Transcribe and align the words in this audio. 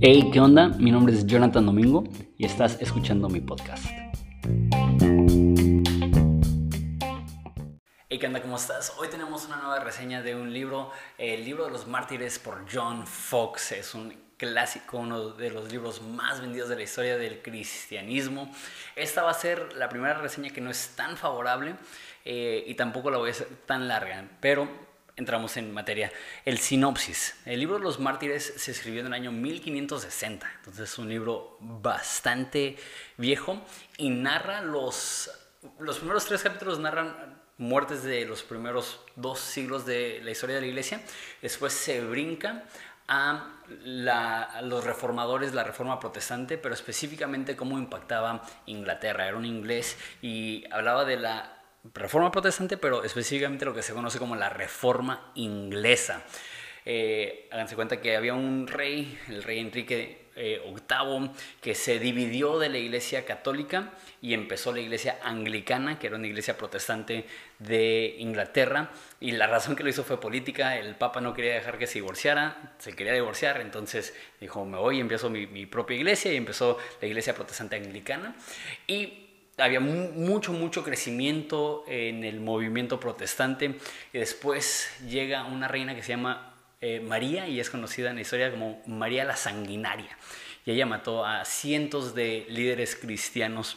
Hey, 0.00 0.30
¿qué 0.32 0.40
onda? 0.40 0.66
Mi 0.66 0.90
nombre 0.90 1.14
es 1.14 1.24
Jonathan 1.26 1.64
Domingo 1.64 2.02
y 2.36 2.44
estás 2.44 2.76
escuchando 2.80 3.28
mi 3.28 3.40
podcast. 3.40 3.84
Hey, 8.08 8.18
¿qué 8.18 8.26
onda? 8.26 8.42
¿Cómo 8.42 8.56
estás? 8.56 8.94
Hoy 8.98 9.06
tenemos 9.10 9.46
una 9.46 9.58
nueva 9.58 9.78
reseña 9.78 10.22
de 10.22 10.34
un 10.34 10.52
libro, 10.52 10.90
El 11.18 11.44
libro 11.44 11.66
de 11.66 11.70
los 11.70 11.86
mártires 11.86 12.40
por 12.40 12.64
John 12.68 13.06
Fox. 13.06 13.70
Es 13.70 13.94
un 13.94 14.12
clásico, 14.36 14.98
uno 14.98 15.28
de 15.28 15.50
los 15.50 15.70
libros 15.70 16.02
más 16.02 16.40
vendidos 16.40 16.68
de 16.68 16.74
la 16.74 16.82
historia 16.82 17.16
del 17.16 17.42
cristianismo. 17.42 18.50
Esta 18.96 19.22
va 19.22 19.30
a 19.30 19.34
ser 19.34 19.74
la 19.74 19.88
primera 19.88 20.14
reseña 20.14 20.50
que 20.50 20.60
no 20.60 20.70
es 20.70 20.96
tan 20.96 21.16
favorable 21.16 21.76
eh, 22.24 22.64
y 22.66 22.74
tampoco 22.74 23.08
la 23.08 23.18
voy 23.18 23.28
a 23.28 23.30
hacer 23.30 23.46
tan 23.66 23.86
larga, 23.86 24.28
pero 24.40 24.91
entramos 25.16 25.56
en 25.56 25.72
materia. 25.72 26.12
El 26.44 26.58
sinopsis. 26.58 27.36
El 27.44 27.60
libro 27.60 27.78
de 27.78 27.84
los 27.84 27.98
mártires 27.98 28.54
se 28.56 28.70
escribió 28.70 29.00
en 29.00 29.08
el 29.08 29.12
año 29.12 29.32
1560, 29.32 30.50
entonces 30.58 30.90
es 30.90 30.98
un 30.98 31.08
libro 31.08 31.56
bastante 31.60 32.76
viejo 33.16 33.60
y 33.98 34.10
narra 34.10 34.60
los... 34.60 35.30
Los 35.78 35.98
primeros 35.98 36.26
tres 36.26 36.42
capítulos 36.42 36.80
narran 36.80 37.40
muertes 37.56 38.02
de 38.02 38.24
los 38.24 38.42
primeros 38.42 39.00
dos 39.14 39.38
siglos 39.38 39.86
de 39.86 40.20
la 40.24 40.32
historia 40.32 40.56
de 40.56 40.62
la 40.62 40.66
iglesia. 40.66 41.00
Después 41.40 41.72
se 41.72 42.00
brinca 42.00 42.64
a, 43.06 43.48
los 44.62 44.84
reformadores, 44.84 45.54
la 45.54 45.64
reforma 45.64 46.00
protestante, 46.00 46.58
pero 46.58 46.74
específicamente 46.74 47.56
cómo 47.56 47.78
impactaba 47.78 48.42
Inglaterra. 48.66 49.28
Era 49.28 49.36
un 49.36 49.44
inglés 49.44 49.96
y 50.20 50.64
hablaba 50.70 51.04
de 51.04 51.16
la 51.16 51.61
reforma 51.94 52.30
protestante, 52.30 52.76
pero 52.76 53.04
específicamente 53.04 53.64
lo 53.64 53.74
que 53.74 53.82
se 53.82 53.92
conoce 53.92 54.18
como 54.18 54.36
la 54.36 54.48
reforma 54.48 55.32
inglesa. 55.34 56.24
Eh, 56.84 57.48
háganse 57.52 57.76
cuenta 57.76 58.00
que 58.00 58.16
había 58.16 58.34
un 58.34 58.66
rey, 58.66 59.18
el 59.28 59.42
rey 59.42 59.60
Enrique 59.60 60.22
eh, 60.34 60.62
VIII, 60.64 61.30
que 61.60 61.74
se 61.74 61.98
dividió 61.98 62.58
de 62.58 62.70
la 62.70 62.78
iglesia 62.78 63.24
católica 63.24 63.92
y 64.20 64.34
empezó 64.34 64.72
la 64.72 64.80
iglesia 64.80 65.18
anglicana, 65.22 65.98
que 65.98 66.06
era 66.08 66.16
una 66.16 66.26
iglesia 66.26 66.56
protestante 66.56 67.26
de 67.58 68.16
Inglaterra. 68.18 68.90
Y 69.20 69.32
la 69.32 69.46
razón 69.46 69.76
que 69.76 69.84
lo 69.84 69.90
hizo 69.90 70.04
fue 70.04 70.20
política, 70.20 70.76
el 70.76 70.96
papa 70.96 71.20
no 71.20 71.34
quería 71.34 71.54
dejar 71.54 71.78
que 71.78 71.86
se 71.86 71.94
divorciara, 71.94 72.74
se 72.78 72.96
quería 72.96 73.12
divorciar, 73.12 73.60
entonces 73.60 74.14
dijo, 74.40 74.64
me 74.64 74.78
voy 74.78 74.98
y 74.98 75.00
empiezo 75.00 75.30
mi, 75.30 75.46
mi 75.46 75.66
propia 75.66 75.96
iglesia 75.96 76.32
y 76.32 76.36
empezó 76.36 76.78
la 77.00 77.06
iglesia 77.06 77.34
protestante 77.34 77.76
anglicana. 77.76 78.34
Y 78.86 79.31
había 79.58 79.80
mucho, 79.80 80.52
mucho 80.52 80.82
crecimiento 80.82 81.84
en 81.86 82.24
el 82.24 82.40
movimiento 82.40 82.98
protestante. 82.98 83.78
Y 84.12 84.18
después 84.18 84.90
llega 85.08 85.44
una 85.44 85.68
reina 85.68 85.94
que 85.94 86.02
se 86.02 86.10
llama 86.10 86.54
eh, 86.80 87.00
María 87.00 87.46
y 87.48 87.60
es 87.60 87.70
conocida 87.70 88.10
en 88.10 88.16
la 88.16 88.22
historia 88.22 88.50
como 88.50 88.82
María 88.86 89.24
la 89.24 89.36
Sanguinaria. 89.36 90.16
Y 90.64 90.72
ella 90.72 90.86
mató 90.86 91.24
a 91.24 91.44
cientos 91.44 92.14
de 92.14 92.46
líderes 92.48 92.96
cristianos 92.96 93.76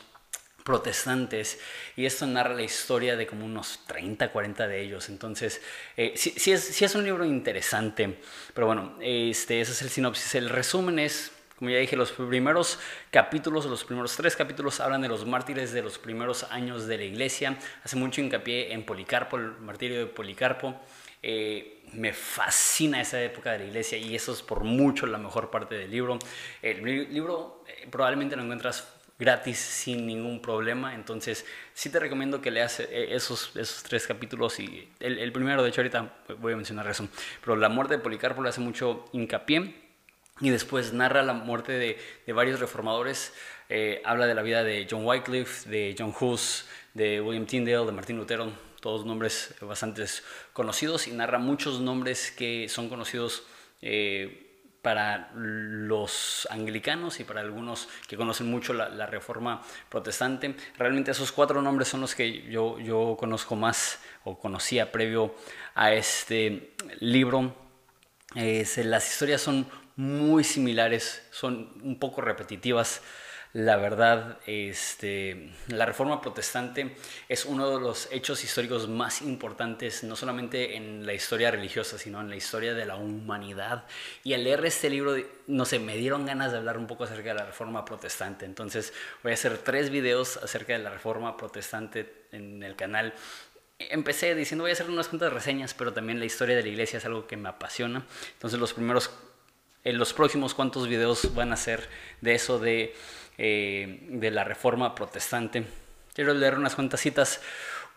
protestantes 0.64 1.59
y 1.95 2.08
esto 2.08 2.26
narra 2.26 2.56
la 2.56 2.64
historia 2.64 3.16
de 3.16 3.28
como 3.28 3.45
unos 3.45 3.82
30, 3.86 4.32
40 4.32 4.67
de 4.67 4.82
ellos. 4.82 5.10
Entonces, 5.10 5.62
eh, 5.95 6.14
sí, 6.16 6.52
es, 6.52 6.82
es, 6.82 6.95
un 6.95 7.04
libro 7.04 7.23
interesante, 7.23 8.17
pero 8.56 8.66
bueno, 8.66 8.98
este, 9.00 9.62
ese 9.62 9.73
es 9.73 9.82
el 9.84 9.89
sinopsis. 9.89 10.34
El 10.34 10.50
resumen 10.50 10.98
es 10.98 11.32
como 11.58 11.72
ya 11.72 11.78
dije, 11.78 11.95
los 11.95 12.11
primeros 12.11 12.80
capítulos, 13.11 13.66
los 13.66 13.84
primeros 13.86 14.16
tres 14.16 14.36
capítulos 14.36 14.81
hablan 14.81 15.02
de 15.02 15.08
los 15.08 15.25
mártires 15.25 15.72
de 15.72 15.81
los 15.81 15.98
primeros 15.98 16.44
años 16.52 16.86
de 16.86 16.98
la 16.98 17.03
iglesia. 17.06 17.58
Hace 17.84 17.95
mucho 17.95 18.20
hincapié 18.22 18.73
en 18.73 18.84
Policarpo, 18.84 19.38
el 19.38 19.52
martirio 19.59 20.00
de 20.00 20.06
Policarpo. 20.08 20.76
Eh, 21.23 21.81
me 21.94 22.11
fascina 22.11 23.00
esa 23.00 23.22
época 23.23 23.53
de 23.53 23.59
la 23.59 23.66
iglesia 23.66 23.98
y 23.98 24.16
eso 24.16 24.33
es 24.33 24.42
por 24.42 24.64
mucho 24.64 25.08
la 25.08 25.17
mejor 25.17 25.50
parte 25.50 25.76
del 25.76 25.89
libro. 25.89 26.20
El 26.61 26.83
libro 26.83 27.64
eh, 27.67 27.88
probablemente 27.89 28.36
lo 28.36 28.43
encuentras 28.43 28.92
gratis 29.17 29.58
sin 29.58 30.05
ningún 30.05 30.42
problema, 30.42 30.93
entonces 30.93 31.45
sí 31.73 31.89
te 31.89 31.99
recomiendo 31.99 32.42
que 32.42 32.52
leas 32.52 32.82
eh, 32.82 33.16
esos, 33.16 33.55
esos 33.55 33.82
tres 33.83 34.05
capítulos 34.05 34.60
y 34.60 34.89
el, 34.99 35.20
el 35.20 35.32
primero, 35.32 35.64
de 35.64 35.70
hecho 35.70 35.80
ahorita 35.80 36.14
voy 36.37 36.52
a 36.52 36.58
mencionar 36.58 36.86
eso, 36.89 37.08
pero 37.39 37.55
la 37.55 37.70
muerte 37.70 37.95
de 37.95 38.04
Policarpo 38.04 38.43
le 38.43 38.49
hace 38.49 38.60
mucho 38.60 39.05
hincapié 39.14 39.85
y 40.42 40.50
después 40.50 40.94
narra 40.94 41.23
la 41.23 41.34
muerte 41.34 41.72
de, 41.72 41.98
de 42.26 42.34
varios 42.34 42.60
reformadores. 42.60 43.34
Eh, 43.70 44.02
habla 44.06 44.28
de 44.28 44.36
la 44.36 44.42
vida 44.42 44.64
de 44.64 44.88
John 44.90 45.06
Wycliffe, 45.06 45.70
de 45.70 45.96
John 45.98 46.14
Hus, 46.20 46.66
de 46.94 47.22
William 47.22 47.46
Tyndale, 47.46 47.86
de 47.86 47.92
Martín 47.92 48.18
Lutero, 48.18 48.52
todos 48.80 49.06
nombres 49.06 49.56
bastante 49.62 50.06
conocidos 50.54 51.08
y 51.08 51.12
narra 51.12 51.40
muchos 51.40 51.80
nombres 51.80 52.32
que 52.32 52.70
son 52.70 52.90
conocidos 52.90 53.44
eh, 53.82 54.42
para 54.84 55.32
los 55.34 56.48
anglicanos 56.52 57.20
y 57.20 57.23
para 57.23 57.42
algunos 57.42 57.90
que 58.08 58.16
conocen 58.16 58.52
mucho 58.52 58.72
la, 58.73 59.08
reforma 59.08 59.64
protestante. 59.90 60.56
Realmente 60.78 61.10
esos 61.10 61.32
cuatro 61.32 61.62
nombres 61.64 61.88
son 61.88 62.02
los 62.02 62.14
que 62.14 62.44
yo, 62.44 62.78
yo 62.80 63.16
conozco 63.17 63.56
más 63.56 64.00
o 64.26 64.38
conocía 64.38 64.92
previo 64.92 65.34
a 65.73 65.92
este 65.94 66.76
libro. 67.00 67.56
las 68.36 69.10
historias 69.10 69.42
son 69.42 69.66
muy 69.95 70.44
similares, 70.44 71.23
son 71.32 71.72
un 71.83 72.00
poco 72.00 72.22
repetitivas. 72.22 73.02
La 73.54 73.78
verdad, 73.78 74.38
este, 74.48 75.50
la 75.70 75.86
reforma 75.86 76.20
protestante 76.20 76.98
es 77.30 77.45
uno 77.45 77.70
de 77.70 77.80
los 77.80 78.10
hechos 78.11 78.44
históricos 78.44 78.89
más 78.89 79.22
importantes, 79.22 80.04
no 80.04 80.17
solamente 80.17 80.76
en 80.76 81.05
la 81.05 81.14
historia 81.14 81.52
religiosa, 81.52 81.98
sino 81.98 82.20
en 82.20 82.30
la 82.30 82.36
historia 82.36 82.73
de 82.73 82.86
la 82.86 82.98
humanidad. 82.98 83.86
Y 84.26 84.34
al 84.34 84.44
leer 84.44 84.66
este 84.66 84.89
libro, 84.89 85.16
no 85.48 85.64
sé, 85.64 85.80
me 85.80 85.95
dieron 85.95 86.26
ganas 86.26 86.52
de 86.52 86.58
hablar 86.58 86.78
un 86.78 86.86
poco 86.86 87.05
acerca 87.05 87.30
de 87.30 87.36
la 87.36 87.45
reforma 87.45 87.86
protestante. 87.86 88.45
Entonces 88.45 88.92
voy 89.23 89.32
a 89.32 89.36
hacer 89.36 89.58
tres 89.60 89.89
videos 89.89 90.36
acerca 90.36 90.73
de 90.73 90.80
la 90.80 90.89
reforma 90.89 91.38
protestante 91.38 92.26
en 92.34 92.61
el 92.61 92.76
canal 92.76 93.14
empecé 93.78 94.36
diciendo 94.36 94.64
voy 94.64 94.72
a 94.72 94.73
hacer 94.73 94.89
unas 94.89 95.08
cuantas 95.08 95.34
reseñas, 95.34 95.73
pero 95.73 95.94
también 95.94 96.20
la 96.20 96.26
historia 96.26 96.55
de 96.55 96.64
la 96.64 96.70
iglesia 96.70 96.98
es 96.98 97.05
algo 97.05 97.28
que 97.28 97.38
me 97.38 97.50
apasiona. 97.50 98.05
Entonces 98.34 98.60
los 98.60 98.73
primeros 98.73 99.10
en 99.86 99.98
los 99.98 100.14
próximos 100.14 100.54
cuantos 100.54 100.88
videos 100.90 101.34
van 101.34 101.54
a 101.54 101.58
ser 101.58 101.88
de 102.20 102.36
eso 102.36 102.60
de, 102.60 102.94
eh, 103.38 104.00
de 104.10 104.32
la 104.32 104.44
reforma 104.44 104.96
protestante. 104.96 105.66
Quiero 106.14 106.34
leer 106.34 106.58
unas 106.58 106.76
cuantas 106.76 107.00
citas. 107.00 107.40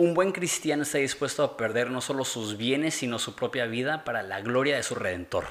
Un 0.00 0.14
buen 0.14 0.30
cristiano 0.30 0.84
está 0.84 0.98
dispuesto 0.98 1.42
a 1.42 1.56
perder 1.56 1.90
no 1.90 2.00
solo 2.00 2.24
sus 2.24 2.56
bienes, 2.56 2.94
sino 2.94 3.18
su 3.18 3.34
propia 3.34 3.66
vida 3.66 4.04
para 4.04 4.22
la 4.22 4.40
gloria 4.40 4.76
de 4.76 4.84
su 4.84 4.94
redentor. 4.94 5.46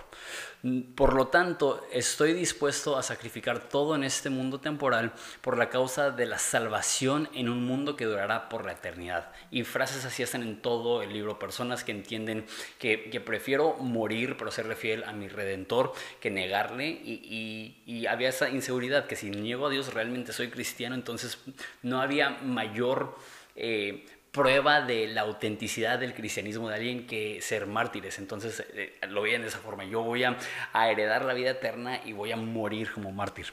Por 0.96 1.16
lo 1.16 1.28
tanto, 1.28 1.86
estoy 1.92 2.32
dispuesto 2.32 2.98
a 2.98 3.04
sacrificar 3.04 3.68
todo 3.68 3.94
en 3.94 4.06
este 4.06 4.30
mundo 4.30 4.62
temporal 4.62 5.12
por 5.42 5.58
la 5.58 5.70
causa 5.70 6.12
de 6.12 6.28
la 6.28 6.40
salvación 6.40 7.28
en 7.34 7.50
un 7.50 7.66
mundo 7.66 7.98
que 7.98 8.06
durará 8.06 8.48
por 8.48 8.64
la 8.64 8.72
eternidad. 8.72 9.34
Y 9.52 9.66
frases 9.66 10.06
así 10.06 10.24
están 10.24 10.44
en 10.44 10.62
todo 10.62 11.02
el 11.02 11.12
libro. 11.12 11.38
Personas 11.40 11.84
que 11.84 11.92
entienden 11.92 12.46
que, 12.80 13.22
prefiero 13.26 13.74
morir 13.74 14.38
pero 14.38 14.50
serle 14.50 14.78
fiel 14.78 15.04
a 15.04 15.12
mi 15.12 15.28
redentor 15.28 15.92
que 16.22 16.32
negarle. 16.32 16.88
Y, 16.88 18.06
había 18.08 18.30
esa 18.30 18.48
inseguridad 18.50 19.08
que 19.08 19.18
si 19.18 19.30
niego 19.30 19.68
a 19.68 19.70
Dios 19.70 19.94
realmente 19.94 20.32
soy 20.32 20.48
cristiano, 20.48 20.96
entonces 20.96 21.38
no 21.82 22.00
había 22.02 22.30
mayor... 22.30 23.18
Eh, 23.60 24.06
prueba 24.38 24.82
de 24.82 25.08
la 25.08 25.22
autenticidad 25.22 26.00
del 26.00 26.14
cristianismo 26.14 26.70
de 26.70 26.76
alguien 26.76 27.08
que 27.08 27.42
ser 27.42 27.66
mártires. 27.66 28.20
Entonces 28.20 28.64
eh, 28.74 28.98
lo 29.10 29.24
veían 29.24 29.42
de 29.42 29.48
esa 29.48 29.58
forma. 29.58 29.84
Yo 29.84 30.04
voy 30.04 30.24
a, 30.24 30.38
heredar 30.74 31.26
la 31.26 31.34
vida 31.34 31.50
eterna 31.50 32.00
y 32.06 32.14
voy 32.14 32.32
a 32.32 32.38
morir 32.38 32.92
como 32.94 33.12
mártir. 33.12 33.48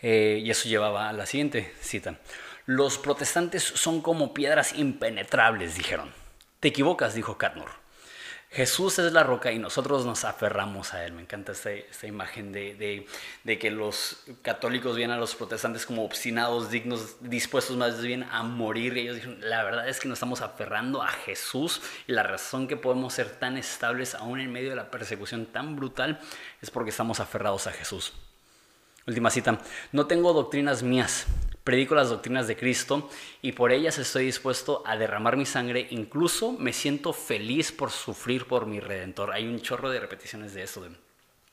Eh, 0.00 0.40
y 0.42 0.50
eso 0.50 0.68
llevaba 0.68 1.08
a 1.08 1.12
la 1.12 1.26
siguiente 1.26 1.72
cita. 1.80 2.18
Los 2.64 2.96
protestantes 2.98 3.62
son 3.62 4.00
como 4.00 4.32
piedras 4.32 4.72
impenetrables, 4.74 5.76
dijeron. 5.76 6.12
Te 6.60 6.68
equivocas, 6.68 7.14
dijo 7.14 7.36
Catmore. 7.36 7.72
Jesús 8.50 8.98
es 8.98 9.12
la 9.12 9.22
roca 9.22 9.52
y 9.52 9.58
nosotros 9.58 10.06
nos 10.06 10.24
aferramos 10.24 10.94
a 10.94 11.04
Él. 11.04 11.12
Me 11.12 11.22
encanta 11.22 11.52
esta, 11.52 12.06
imagen 12.06 12.52
de, 12.52 13.06
de, 13.44 13.58
que 13.58 13.70
los 13.70 14.24
católicos 14.42 14.96
vienen 14.96 15.16
a 15.16 15.20
los 15.20 15.34
protestantes 15.34 15.84
como 15.84 16.04
obstinados, 16.04 16.70
dignos, 16.70 17.16
dispuestos 17.20 17.76
más 17.76 18.00
bien 18.00 18.22
a 18.24 18.42
morir. 18.44 18.96
Y 18.96 19.00
ellos 19.00 19.16
dijeron, 19.16 19.38
la 19.40 19.62
verdad 19.64 19.88
es 19.88 20.00
que 20.00 20.08
nos 20.08 20.16
estamos 20.16 20.40
aferrando 20.40 21.02
a 21.02 21.08
Jesús 21.08 21.82
y 22.06 22.12
la 22.12 22.22
razón 22.22 22.66
que 22.68 22.76
podemos 22.76 23.12
ser 23.12 23.30
tan 23.30 23.56
estables 23.58 24.14
aún 24.14 24.40
en 24.40 24.52
medio 24.52 24.70
de 24.70 24.76
la 24.76 24.90
persecución 24.90 25.46
tan 25.46 25.76
brutal 25.76 26.20
es 26.62 26.70
porque 26.70 26.90
estamos 26.90 27.20
aferrados 27.20 27.66
a 27.66 27.72
Jesús. 27.72 28.14
Última 29.06 29.30
cita, 29.30 29.60
no 29.92 30.06
tengo 30.06 30.32
doctrinas 30.32 30.82
mías, 30.82 31.26
predico 31.66 31.96
las 31.96 32.10
doctrinas 32.10 32.46
de 32.46 32.56
Cristo 32.56 33.10
y 33.42 33.50
por 33.50 33.72
ellas 33.72 33.98
estoy 33.98 34.26
dispuesto 34.26 34.84
a 34.86 34.96
derramar 34.96 35.36
mi 35.36 35.46
sangre, 35.46 35.88
incluso 35.90 36.52
me 36.52 36.72
siento 36.72 37.12
feliz 37.12 37.72
por 37.72 37.90
sufrir 37.90 38.46
por 38.46 38.66
mi 38.66 38.78
redentor. 38.78 39.32
Hay 39.32 39.48
un 39.48 39.60
chorro 39.60 39.90
de 39.90 39.98
repeticiones 39.98 40.54
de 40.54 40.62
eso, 40.62 40.86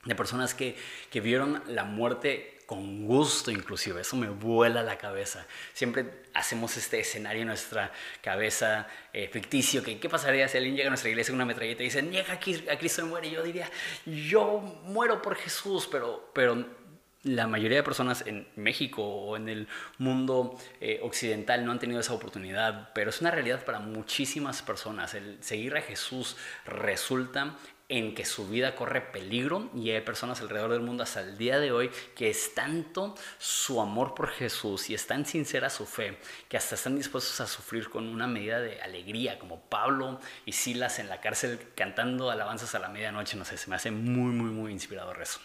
de, 0.04 0.14
personas 0.14 0.54
que, 0.54 0.76
que, 1.10 1.20
vieron 1.20 1.64
la 1.66 1.82
muerte 1.82 2.58
con 2.64 3.06
gusto 3.06 3.50
inclusive, 3.50 4.02
eso 4.02 4.14
me 4.16 4.28
vuela 4.28 4.84
la 4.84 4.98
cabeza. 4.98 5.48
Siempre 5.72 6.22
hacemos 6.32 6.76
este 6.76 7.00
escenario 7.00 7.42
en 7.42 7.48
nuestra 7.48 7.90
cabeza 8.22 8.86
eh, 9.12 9.28
ficticio, 9.32 9.82
que 9.82 9.98
qué 9.98 10.08
pasaría 10.08 10.46
si 10.46 10.58
alguien 10.58 10.76
llega 10.76 10.86
a 10.86 10.90
nuestra 10.90 11.10
iglesia 11.10 11.32
con 11.32 11.36
una 11.38 11.44
metralleta 11.44 11.82
y 11.82 11.86
dice, 11.86 12.02
niega 12.02 12.34
a 12.34 12.38
Cristo 12.78 13.02
y 13.02 13.04
muere. 13.04 13.30
Yo 13.32 13.42
diría, 13.42 13.68
yo 14.06 14.60
muero 14.84 15.20
por 15.20 15.34
Jesús, 15.34 15.88
pero, 15.90 16.30
pero 16.32 16.83
la 17.24 17.46
mayoría 17.46 17.78
de 17.78 17.82
personas 17.82 18.24
en 18.26 18.46
México 18.54 19.02
o 19.02 19.36
en 19.36 19.48
el 19.48 19.68
mundo 19.98 20.58
eh, 20.80 21.00
occidental 21.02 21.64
no 21.64 21.72
han 21.72 21.78
tenido 21.78 22.00
esa 22.00 22.12
oportunidad, 22.12 22.92
pero 22.94 23.10
es 23.10 23.20
una 23.20 23.30
realidad 23.30 23.64
para 23.64 23.80
muchísimas 23.80 24.62
personas. 24.62 25.14
El 25.14 25.42
seguir 25.42 25.76
a 25.76 25.82
Jesús 25.82 26.36
resulta 26.66 27.56
en 27.88 28.14
que 28.14 28.24
su 28.24 28.48
vida 28.48 28.74
corre 28.74 29.00
peligro 29.00 29.70
y 29.74 29.90
hay 29.90 30.00
personas 30.00 30.40
alrededor 30.40 30.72
del 30.72 30.80
mundo 30.80 31.02
hasta 31.02 31.20
el 31.20 31.36
día 31.36 31.58
de 31.60 31.70
hoy 31.70 31.90
que 32.16 32.30
es 32.30 32.54
tanto 32.54 33.14
su 33.38 33.80
amor 33.80 34.14
por 34.14 34.28
Jesús 34.28 34.88
y 34.88 34.94
es 34.94 35.06
tan 35.06 35.26
sincera 35.26 35.68
su 35.68 35.84
fe 35.84 36.18
que 36.48 36.56
hasta 36.56 36.76
están 36.76 36.96
dispuestos 36.96 37.40
a 37.40 37.46
sufrir 37.46 37.90
con 37.90 38.08
una 38.08 38.26
medida 38.26 38.60
de 38.60 38.80
alegría 38.80 39.38
como 39.38 39.60
Pablo 39.60 40.18
y 40.46 40.52
Silas 40.52 40.98
en 40.98 41.10
la 41.10 41.20
cárcel 41.20 41.58
cantando 41.74 42.30
alabanzas 42.30 42.74
a 42.74 42.78
la 42.78 42.88
medianoche, 42.88 43.36
no 43.36 43.44
sé, 43.44 43.58
se 43.58 43.68
me 43.68 43.76
hace 43.76 43.90
muy 43.90 44.32
muy 44.32 44.50
muy 44.50 44.72
inspirador 44.72 45.20
eso. 45.20 45.40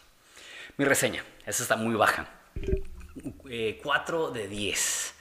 Mi 0.79 0.85
reseña, 0.85 1.25
esa 1.45 1.61
está 1.61 1.75
muy 1.75 1.93
baja. 1.93 2.29
4 3.83 4.29
eh, 4.29 4.39
de 4.39 4.47
10. 4.47 5.13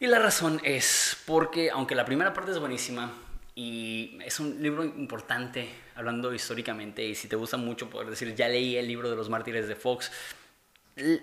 Y 0.00 0.06
la 0.08 0.18
razón 0.18 0.60
es 0.62 1.16
porque, 1.24 1.70
aunque 1.70 1.94
la 1.94 2.04
primera 2.04 2.34
parte 2.34 2.50
es 2.50 2.58
buenísima 2.58 3.10
y 3.54 4.18
es 4.22 4.38
un 4.40 4.62
libro 4.62 4.84
importante, 4.84 5.70
hablando 5.94 6.34
históricamente, 6.34 7.02
y 7.02 7.14
si 7.14 7.28
te 7.28 7.36
gusta 7.36 7.56
mucho 7.56 7.88
poder 7.88 8.10
decir, 8.10 8.34
ya 8.34 8.46
leí 8.46 8.76
el 8.76 8.86
libro 8.86 9.08
de 9.08 9.16
los 9.16 9.30
mártires 9.30 9.68
de 9.68 9.74
Fox, 9.74 10.12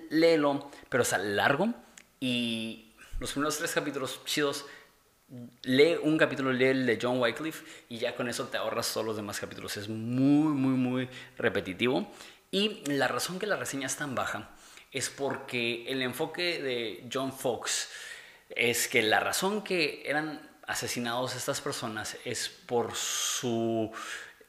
léelo, 0.10 0.72
pero 0.90 1.04
es 1.04 1.16
largo 1.16 1.72
y 2.20 2.96
los 3.20 3.32
primeros 3.32 3.60
tres 3.60 3.72
capítulos 3.74 4.22
chidos 4.26 4.66
lee 5.64 5.98
un 6.02 6.18
capítulo, 6.18 6.52
lee 6.52 6.66
el 6.66 6.86
de 6.86 7.00
John 7.02 7.20
Wycliffe 7.20 7.64
y 7.90 7.98
ya 7.98 8.16
con 8.16 8.28
eso 8.28 8.46
te 8.48 8.58
ahorras 8.58 8.92
todos 8.94 9.06
los 9.06 9.16
demás 9.16 9.40
capítulos. 9.40 9.78
Es 9.78 9.90
muy, 9.90 10.54
muy, 10.54 10.78
muy 10.78 11.10
repetitivo. 11.38 12.12
Y 12.56 12.86
la 12.86 13.10
razón 13.10 13.38
que 13.38 13.48
la 13.48 13.58
reseña 13.58 13.88
es 13.88 13.98
tan 13.98 14.16
baja 14.16 14.48
es 14.90 15.10
porque 15.10 15.84
el 15.90 16.02
enfoque 16.02 16.62
de 16.62 17.06
John 17.12 17.34
Fox 17.34 17.90
es 18.48 18.88
que 18.88 19.04
la 19.04 19.20
razón 19.20 19.62
que 19.62 20.04
eran 20.06 20.40
asesinados 20.66 21.36
estas 21.36 21.60
personas 21.60 22.16
es 22.24 22.48
por 22.48 22.96
su 22.96 23.92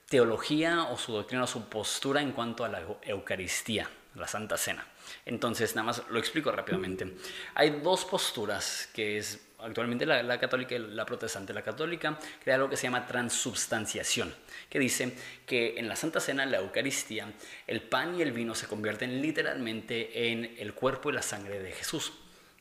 teología 0.09 0.85
o 0.85 0.97
su 0.97 1.15
doctrina 1.15 1.43
o 1.43 1.49
su 1.49 1.69
postura 1.69 2.23
en 2.23 2.31
cuanto 2.31 2.65
a 2.65 2.69
la 2.69 2.81
Eucaristía, 3.03 3.91
la 4.15 4.29
Santa 4.29 4.57
Cena. 4.57 4.87
Entonces, 5.25 5.75
nada 5.75 5.87
más 5.87 6.05
lo 6.09 6.21
explico 6.21 6.53
rápidamente. 6.53 7.13
Hay 7.57 7.81
dos 7.81 8.05
posturas 8.05 8.89
que 8.95 9.19
es 9.19 9.46
actualmente 9.59 10.07
la, 10.07 10.39
católica 10.39 10.79
la 10.79 11.07
protestante. 11.07 11.53
La 11.53 11.63
católica 11.63 12.19
crea 12.43 12.57
algo 12.57 12.69
que 12.69 12.77
se 12.77 12.85
llama 12.85 13.07
transubstanciación, 13.07 14.35
que 14.69 14.79
dice 14.79 15.13
que 15.47 15.79
en 15.79 15.89
la 15.89 15.97
Santa 15.97 16.21
Cena, 16.21 16.43
en 16.43 16.51
la 16.51 16.59
Eucaristía, 16.59 17.33
el 17.67 17.83
pan 17.83 18.19
y 18.19 18.23
el 18.23 18.33
vino 18.33 18.55
se 18.55 18.67
convierten 18.67 19.21
literalmente 19.21 20.31
en 20.31 20.57
el 20.59 20.75
cuerpo 20.75 21.11
y 21.11 21.15
la 21.15 21.23
sangre 21.23 21.61
de 21.61 21.73
Jesús. 21.73 22.13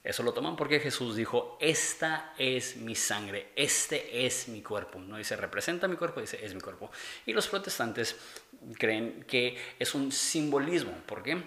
Eso 0.03 0.21
lo 0.21 0.33
toman 0.33 0.56
porque 0.56 0.80
Jesús 0.80 1.15
dijo, 1.15 1.57
esta 1.59 2.36
es 2.38 2.77
mi 2.77 2.94
sangre, 2.94 3.47
este 3.56 4.25
es 4.25 4.47
mi 4.47 4.62
cuerpo. 4.62 5.00
No 5.00 5.18
dice, 5.18 5.36
representa 5.36 5.88
mi 5.88 5.95
cuerpo, 5.95 6.21
dice, 6.21 6.45
es 6.45 6.53
mi 6.53 6.62
cuerpo. 6.62 6.92
Y 7.25 7.33
los 7.33 7.47
protestantes 7.47 8.15
creen 8.77 9.25
que 9.27 9.57
es 9.80 9.95
un 9.95 10.12
simbolismo. 10.12 10.92
¿Por 11.07 11.24
qué? 11.24 11.42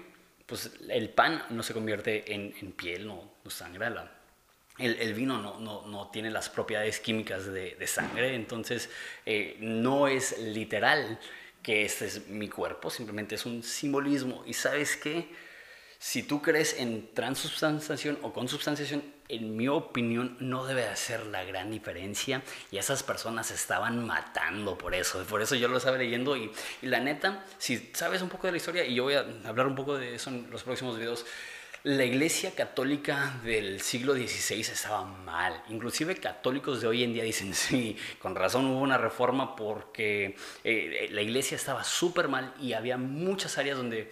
Pues 0.44 0.72
el 0.88 1.10
pan 1.10 1.44
no 1.50 1.62
se 1.62 1.72
convierte 1.72 2.34
en, 2.34 2.72
piel, 2.72 3.06
no, 3.06 3.34
no 3.44 3.50
sangra, 3.50 3.90
la, 3.90 4.17
el, 4.78 5.14
vino 5.14 5.58
no, 5.60 6.10
tiene 6.12 6.30
las 6.30 6.48
propiedades 6.48 7.00
químicas 7.00 7.46
de, 7.46 7.86
sangre, 7.86 8.34
entonces 8.34 8.90
eh, 9.26 9.56
no 9.60 10.08
es 10.08 10.38
literal 10.38 11.18
que 11.62 11.84
este 11.84 12.06
es 12.06 12.28
mi 12.28 12.48
cuerpo, 12.48 12.90
simplemente 12.90 13.34
es 13.34 13.44
un 13.44 13.62
simbolismo. 13.62 14.44
Y 14.46 14.54
sabes 14.54 14.96
qué? 14.96 15.28
Si 15.98 16.22
tú 16.22 16.40
crees 16.40 16.78
en 16.78 17.12
transubstanciación 17.12 18.18
o 18.22 18.32
consubstanciación, 18.32 19.02
en 19.28 19.56
mi 19.56 19.66
opinión 19.68 20.36
no 20.38 20.64
debe 20.64 20.86
hacer 20.86 21.26
la 21.26 21.42
gran 21.42 21.70
diferencia 21.70 22.42
y 22.70 22.78
esas 22.78 23.02
personas 23.02 23.50
estaban 23.50 24.06
matando 24.06 24.78
por 24.78 24.94
eso. 24.94 25.22
Por 25.24 25.42
eso 25.42 25.56
yo 25.56 25.66
lo 25.66 25.78
estaba 25.78 25.98
leyendo 25.98 26.36
y, 26.36 26.52
y 26.82 26.86
la 26.86 27.00
neta, 27.00 27.44
si 27.58 27.90
sabes 27.94 28.22
un 28.22 28.28
poco 28.28 28.46
de 28.46 28.52
la 28.52 28.56
historia, 28.58 28.86
y 28.86 28.94
yo 28.94 29.02
voy 29.02 29.14
a 29.14 29.26
hablar 29.44 29.66
un 29.66 29.74
poco 29.74 29.98
de 29.98 30.14
eso 30.14 30.30
en 30.30 30.48
los 30.50 30.62
próximos 30.62 30.96
videos, 30.96 31.26
la 31.88 32.04
iglesia 32.04 32.50
católica 32.50 33.40
del 33.42 33.80
siglo 33.80 34.12
XVI 34.12 34.60
estaba 34.60 35.04
mal. 35.04 35.62
Inclusive 35.70 36.16
católicos 36.16 36.82
de 36.82 36.86
hoy 36.86 37.02
en 37.02 37.14
día 37.14 37.24
dicen, 37.24 37.54
sí, 37.54 37.96
con 38.18 38.34
razón 38.34 38.66
hubo 38.66 38.80
una 38.80 38.98
reforma 38.98 39.56
porque 39.56 40.36
eh, 40.64 41.08
la 41.10 41.22
iglesia 41.22 41.56
estaba 41.56 41.84
súper 41.84 42.28
mal 42.28 42.52
y 42.60 42.74
había 42.74 42.98
muchas 42.98 43.56
áreas 43.56 43.78
donde 43.78 44.10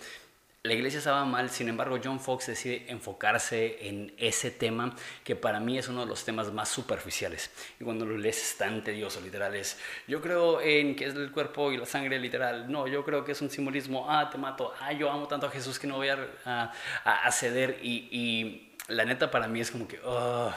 la 0.67 0.75
iglesia 0.75 0.99
estaba 0.99 1.25
mal, 1.25 1.51
sin 1.51 1.69
embargo 1.69 1.99
John 2.03 2.21
Fox 2.21 2.47
decide 2.47 2.85
enfocarse 2.89 3.89
en 3.89 4.13
ese 4.19 4.51
tema 4.51 4.95
que 5.25 5.37
para 5.37 5.61
mí 5.61 5.79
es 5.79 5.89
uno 5.89 6.01
de 6.01 6.07
los 6.07 6.25
temas 6.25 6.53
más 6.53 6.69
superficiales. 6.69 7.51
Y 7.81 7.85
cuando 7.85 8.05
lo 8.05 8.17
lees 8.17 8.43
es 8.43 8.59
tan 8.59 8.83
tedioso, 8.83 9.21
literal, 9.21 9.55
es, 9.55 9.79
yo 10.07 10.21
creo 10.21 10.61
en 10.61 10.97
que 10.97 11.07
es 11.07 11.15
el 11.15 11.31
cuerpo 11.31 11.73
y 11.73 11.77
la 11.77 11.87
sangre 11.87 12.19
literal, 12.19 12.71
no, 12.71 12.87
yo 12.87 13.05
creo 13.05 13.25
que 13.25 13.33
es 13.33 13.41
un 13.41 13.51
simbolismo, 13.51 14.11
ah, 14.11 14.29
te 14.31 14.39
mato, 14.39 14.73
ah, 14.81 14.93
yo 14.93 15.11
amo 15.11 15.29
tanto 15.29 15.47
a 15.47 15.51
Jesús 15.51 15.79
que 15.79 15.87
no 15.87 15.97
voy 15.97 16.09
a, 16.09 16.73
a, 17.05 17.33
ceder 17.33 17.79
y, 17.83 18.09
y, 18.11 18.77
la 18.89 19.05
neta 19.05 19.31
para 19.31 19.49
mí 19.49 19.61
es 19.61 19.71
como 19.71 19.89
que, 19.89 20.01
oh. 20.05 20.53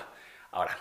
ahora, 0.52 0.78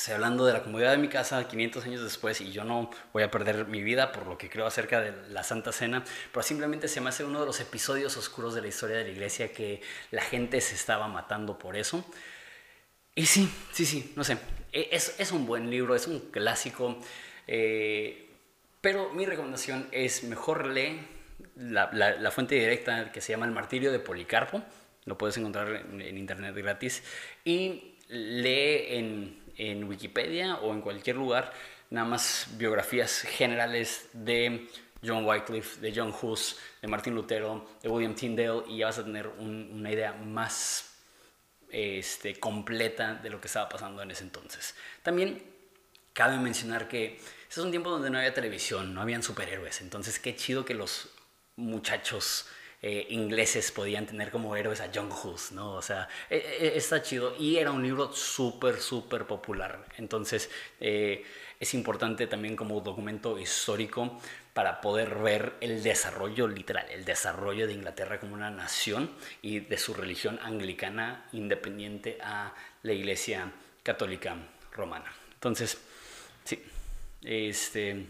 Estoy 0.00 0.14
hablando 0.14 0.46
de 0.46 0.54
la 0.54 0.62
comodidad 0.62 0.92
de 0.92 0.96
mi 0.96 1.08
casa 1.08 1.46
500 1.46 1.84
años 1.84 2.02
después 2.02 2.40
y 2.40 2.52
yo 2.52 2.64
no 2.64 2.90
voy 3.12 3.22
a 3.22 3.30
perder 3.30 3.66
mi 3.66 3.82
vida 3.82 4.12
por 4.12 4.26
lo 4.26 4.38
que 4.38 4.48
creo 4.48 4.64
acerca 4.64 4.98
de 5.02 5.12
la 5.28 5.42
Santa 5.42 5.72
Cena, 5.72 6.02
pero 6.32 6.42
simplemente 6.42 6.88
se 6.88 7.02
me 7.02 7.10
hace 7.10 7.22
uno 7.22 7.38
de 7.38 7.44
los 7.44 7.60
episodios 7.60 8.16
oscuros 8.16 8.54
de 8.54 8.62
la 8.62 8.68
historia 8.68 8.96
de 8.96 9.04
la 9.04 9.10
iglesia 9.10 9.52
que 9.52 9.82
la 10.10 10.22
gente 10.22 10.58
se 10.62 10.74
estaba 10.74 11.06
matando 11.06 11.58
por 11.58 11.76
eso. 11.76 12.02
Y 13.14 13.26
sí, 13.26 13.52
sí, 13.72 13.84
sí, 13.84 14.14
no 14.16 14.24
sé, 14.24 14.38
e, 14.72 14.88
es, 14.90 15.20
es 15.20 15.32
un 15.32 15.44
buen 15.44 15.68
libro, 15.68 15.94
es 15.94 16.06
un 16.06 16.30
clásico, 16.30 16.98
eh, 17.46 18.30
pero 18.80 19.12
mi 19.12 19.26
recomendación 19.26 19.86
es 19.92 20.24
mejor 20.24 20.64
lee 20.64 20.98
la, 21.56 21.90
la, 21.92 22.30
fuente 22.30 22.54
directa 22.54 23.12
que 23.12 23.20
se 23.20 23.32
llama 23.34 23.44
El 23.44 23.52
Martirio 23.52 23.92
de 23.92 23.98
Policarpo, 23.98 24.62
lo 25.04 25.18
puedes 25.18 25.36
encontrar 25.36 25.68
en, 25.76 26.00
en 26.00 26.16
internet 26.16 26.54
gratis, 26.56 27.02
y 27.44 27.96
lee 28.08 28.96
en 28.96 29.40
en 29.60 29.84
Wikipedia 29.84 30.56
o 30.56 30.72
en 30.72 30.80
cualquier 30.80 31.16
lugar, 31.16 31.52
nada 31.90 32.06
más 32.06 32.46
biografías 32.52 33.20
generales 33.20 34.08
de 34.14 34.68
John 35.04 35.26
Wycliffe, 35.26 35.80
de 35.80 35.92
John 35.94 36.14
Hus, 36.20 36.56
de 36.80 36.88
Martin 36.88 37.14
Lutero, 37.14 37.68
de 37.82 37.88
William 37.88 38.14
Tyndale 38.14 38.62
y 38.68 38.78
ya 38.78 38.86
vas 38.86 38.98
a 38.98 39.04
tener 39.04 39.28
una 39.28 39.92
idea 39.92 40.12
más 40.12 40.94
este, 41.68 42.40
completa 42.40 43.14
de 43.14 43.28
lo 43.28 43.40
que 43.40 43.48
estaba 43.48 43.68
pasando 43.68 44.02
en 44.02 44.10
ese 44.10 44.24
entonces. 44.24 44.74
También 45.02 45.42
cabe 46.14 46.38
mencionar 46.38 46.88
que 46.88 47.16
ese 47.16 47.24
es 47.48 47.58
un 47.58 47.70
tiempo 47.70 47.90
donde 47.90 48.08
no 48.08 48.18
había 48.18 48.32
televisión, 48.32 48.94
no 48.94 49.02
habían 49.02 49.22
superhéroes, 49.22 49.82
entonces 49.82 50.18
qué 50.18 50.34
chido 50.36 50.64
que 50.64 50.74
los 50.74 51.10
muchachos 51.56 52.46
eh, 52.82 53.06
ingleses 53.10 53.70
podían 53.72 54.06
tener 54.06 54.30
como 54.30 54.56
héroes 54.56 54.80
a 54.80 54.90
John 54.94 55.10
Hus, 55.12 55.52
¿no? 55.52 55.74
O 55.74 55.82
sea, 55.82 56.08
e, 56.30 56.36
e, 56.36 56.76
está 56.76 57.02
chido. 57.02 57.36
Y 57.38 57.56
era 57.56 57.72
un 57.72 57.82
libro 57.82 58.12
súper, 58.12 58.80
súper 58.80 59.26
popular. 59.26 59.84
Entonces, 59.98 60.50
eh, 60.80 61.24
es 61.58 61.74
importante 61.74 62.26
también 62.26 62.56
como 62.56 62.80
documento 62.80 63.38
histórico 63.38 64.18
para 64.54 64.80
poder 64.80 65.14
ver 65.16 65.54
el 65.60 65.82
desarrollo 65.82 66.48
literal, 66.48 66.86
el 66.90 67.04
desarrollo 67.04 67.66
de 67.66 67.74
Inglaterra 67.74 68.18
como 68.18 68.34
una 68.34 68.50
nación 68.50 69.10
y 69.42 69.60
de 69.60 69.76
su 69.76 69.92
religión 69.92 70.38
anglicana 70.42 71.28
independiente 71.32 72.16
a 72.22 72.54
la 72.82 72.92
Iglesia 72.92 73.52
Católica 73.82 74.36
Romana. 74.72 75.12
Entonces, 75.34 75.78
sí, 76.44 76.62
este, 77.22 78.06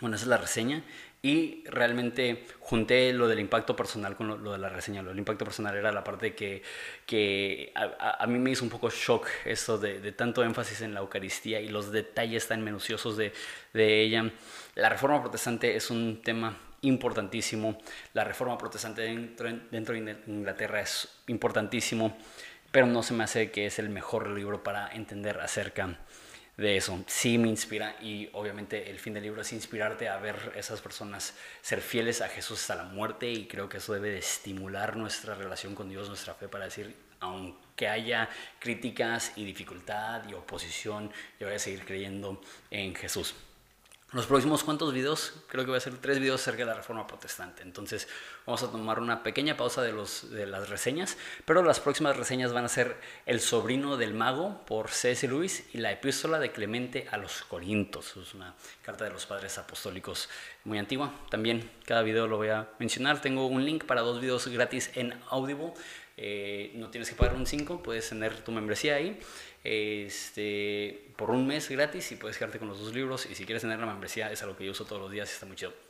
bueno, 0.00 0.16
esa 0.16 0.24
es 0.24 0.28
la 0.28 0.36
reseña. 0.36 0.82
Y 1.22 1.64
realmente 1.66 2.46
junté 2.60 3.12
lo 3.12 3.26
del 3.26 3.40
impacto 3.40 3.74
personal 3.74 4.14
con 4.14 4.44
lo, 4.44 4.52
de 4.52 4.58
la 4.58 4.68
reseña. 4.68 5.02
Lo 5.02 5.08
del 5.08 5.18
impacto 5.18 5.44
personal 5.44 5.74
era 5.74 5.90
la 5.90 6.04
parte 6.04 6.34
que, 6.34 6.62
que 7.04 7.72
a, 7.74 8.24
mí 8.28 8.38
me 8.38 8.50
hizo 8.50 8.62
un 8.62 8.70
poco 8.70 8.90
shock 8.90 9.26
eso 9.44 9.76
de, 9.76 9.98
de, 10.00 10.12
tanto 10.12 10.44
énfasis 10.44 10.82
en 10.82 10.94
la 10.94 11.00
Eucaristía 11.00 11.60
y 11.60 11.68
los 11.68 11.90
detalles 11.90 12.46
tan 12.46 12.62
minuciosos 12.62 13.16
de, 13.16 13.32
de 13.72 14.02
ella. 14.02 14.30
La 14.76 14.88
reforma 14.88 15.20
protestante 15.20 15.74
es 15.74 15.90
un 15.90 16.22
tema 16.22 16.56
importantísimo. 16.82 17.78
La 18.12 18.22
reforma 18.22 18.56
protestante 18.58 19.02
dentro, 19.02 19.48
dentro 19.70 19.94
de 19.94 20.16
Inglaterra 20.26 20.80
es 20.80 21.08
importantísimo, 21.26 22.16
pero 22.70 22.86
no 22.86 23.02
se 23.02 23.14
me 23.14 23.24
hace 23.24 23.50
que 23.50 23.66
es 23.66 23.78
el 23.78 23.88
mejor 23.88 24.28
libro 24.28 24.62
para 24.62 24.88
entender 24.92 25.40
acerca 25.40 25.98
de 26.56 26.76
eso. 26.76 27.02
Sí 27.06 27.38
me 27.38 27.48
inspira 27.48 27.96
y 28.00 28.28
obviamente 28.32 28.90
el 28.90 28.98
fin 28.98 29.14
del 29.14 29.24
libro 29.24 29.42
es 29.42 29.52
inspirarte 29.52 30.08
a 30.08 30.16
ver 30.18 30.52
esas 30.56 30.80
personas 30.80 31.34
ser 31.60 31.80
fieles 31.80 32.22
a 32.22 32.28
Jesús 32.28 32.60
hasta 32.60 32.76
la 32.76 32.84
muerte 32.84 33.30
y 33.30 33.46
creo 33.46 33.68
que 33.68 33.78
eso 33.78 33.92
debe 33.92 34.10
de 34.10 34.18
estimular 34.18 34.96
nuestra 34.96 35.34
relación 35.34 35.74
con 35.74 35.88
Dios, 35.88 36.08
nuestra 36.08 36.34
fe 36.34 36.48
para 36.48 36.64
decir, 36.64 36.96
aunque 37.20 37.88
haya 37.88 38.28
críticas 38.58 39.32
y 39.36 39.44
dificultad 39.44 40.28
y 40.28 40.34
oposición, 40.34 41.10
yo 41.38 41.46
voy 41.46 41.56
a 41.56 41.58
seguir 41.58 41.84
creyendo 41.84 42.40
en 42.70 42.94
Jesús 42.94 43.34
los 44.16 44.26
próximos 44.26 44.64
cuantos 44.64 44.94
videos, 44.94 45.34
creo 45.46 45.64
que 45.64 45.68
voy 45.68 45.74
a 45.74 45.78
hacer 45.78 45.98
tres 45.98 46.18
videos 46.18 46.40
acerca 46.40 46.60
de 46.60 46.70
la 46.70 46.74
reforma 46.74 47.06
protestante. 47.06 47.62
Entonces 47.62 48.08
vamos 48.46 48.62
a 48.62 48.70
tomar 48.70 48.98
una 48.98 49.22
pequeña 49.22 49.58
pausa 49.58 49.82
de, 49.82 49.92
los, 49.92 50.30
de 50.30 50.46
las 50.46 50.70
reseñas, 50.70 51.18
pero 51.44 51.62
las 51.62 51.80
próximas 51.80 52.16
reseñas 52.16 52.54
van 52.54 52.64
a 52.64 52.68
ser 52.68 52.96
El 53.26 53.40
sobrino 53.40 53.98
del 53.98 54.14
mago 54.14 54.64
por 54.64 54.88
C.S. 54.88 55.28
Lewis 55.28 55.64
y 55.74 55.78
la 55.78 55.92
epístola 55.92 56.38
de 56.38 56.50
Clemente 56.50 57.06
a 57.10 57.18
los 57.18 57.42
Corintos. 57.42 58.16
Es 58.16 58.32
una 58.32 58.54
carta 58.82 59.04
de 59.04 59.10
los 59.10 59.26
padres 59.26 59.58
apostólicos 59.58 60.30
muy 60.64 60.78
antigua. 60.78 61.12
También 61.28 61.70
cada 61.84 62.00
video 62.00 62.26
lo 62.26 62.38
voy 62.38 62.48
a 62.48 62.70
mencionar. 62.78 63.20
Tengo 63.20 63.46
un 63.46 63.66
link 63.66 63.84
para 63.84 64.00
dos 64.00 64.22
videos 64.22 64.48
gratis 64.48 64.90
en 64.94 65.12
Audible. 65.28 65.74
Eh, 66.16 66.72
no 66.74 66.90
tienes 66.90 67.10
que 67.10 67.16
pagar 67.16 67.36
un 67.36 67.46
5, 67.46 67.82
puedes 67.82 68.08
tener 68.08 68.42
tu 68.42 68.50
membresía 68.50 68.94
ahí 68.94 69.18
este, 69.64 71.12
por 71.16 71.30
un 71.30 71.46
mes 71.46 71.68
gratis 71.68 72.12
y 72.12 72.16
puedes 72.16 72.38
quedarte 72.38 72.58
con 72.58 72.68
los 72.68 72.78
dos 72.80 72.94
libros. 72.94 73.26
Y 73.26 73.34
si 73.34 73.44
quieres 73.44 73.62
tener 73.62 73.78
la 73.78 73.86
membresía, 73.86 74.30
es 74.30 74.42
algo 74.42 74.56
que 74.56 74.64
yo 74.64 74.70
uso 74.70 74.84
todos 74.84 75.02
los 75.02 75.10
días 75.10 75.28
y 75.30 75.34
está 75.34 75.46
muy 75.46 75.56
chido. 75.56 75.85